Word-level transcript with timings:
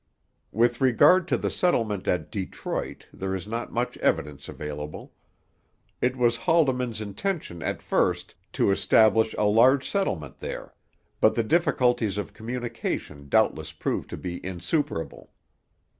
With 0.51 0.81
regard 0.81 1.27
to 1.27 1.37
the 1.37 1.51
settlement 1.51 2.07
at 2.07 2.31
Detroit, 2.31 3.07
there 3.13 3.35
is 3.35 3.45
not 3.45 3.71
much 3.71 3.97
evidence 3.99 4.49
available. 4.49 5.13
It 6.01 6.15
was 6.15 6.35
Haldimand's 6.37 7.01
intention 7.01 7.61
at 7.61 7.83
first 7.83 8.33
to 8.53 8.71
establish 8.71 9.35
a 9.37 9.43
large 9.45 9.87
settlement 9.87 10.39
there, 10.39 10.73
but 11.19 11.35
the 11.35 11.43
difficulties 11.43 12.17
of 12.17 12.33
communication 12.33 13.29
doubtless 13.29 13.71
proved 13.73 14.09
to 14.09 14.17
be 14.17 14.43
insuperable. 14.43 15.33